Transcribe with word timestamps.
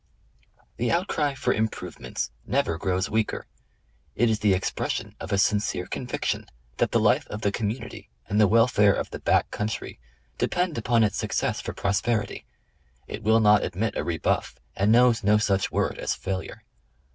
The 0.77 0.89
outcry 0.91 1.35
for 1.35 1.53
"improvements" 1.53 2.31
never 2.47 2.79
grows 2.79 3.07
weaker; 3.07 3.45
it 4.15 4.31
is 4.31 4.39
the 4.39 4.55
expression 4.55 5.13
of 5.19 5.31
a 5.31 5.37
sincere 5.37 5.85
conviction 5.85 6.47
that 6.77 6.89
the 6.91 6.99
life 6.99 7.27
of 7.27 7.41
the 7.41 7.51
community 7.51 8.09
and 8.27 8.41
the 8.41 8.47
welfare 8.47 8.95
of 8.95 9.11
the" 9.11 9.19
back 9.31 9.51
country" 9.51 9.99
depend 10.39 10.75
upon 10.79 11.03
its 11.03 11.17
success 11.17 11.61
for 11.61 11.73
prosperity; 11.73 12.47
it 13.05 13.21
will 13.21 13.39
not 13.39 13.63
admit 13.63 13.95
a 13.95 14.03
rebuff 14.03 14.55
and 14.75 14.91
knows 14.91 15.23
no 15.23 15.37
such 15.37 15.71
word 15.71 15.99
as 15.99 16.15
failure. 16.15 16.63